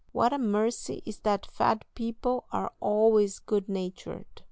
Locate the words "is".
1.09-1.19